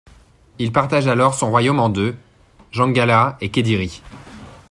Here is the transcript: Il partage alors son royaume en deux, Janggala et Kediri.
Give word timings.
Il 0.57 0.71
partage 0.71 1.05
alors 1.07 1.35
son 1.35 1.51
royaume 1.51 1.79
en 1.79 1.87
deux, 1.89 2.15
Janggala 2.71 3.37
et 3.39 3.49
Kediri. 3.51 4.01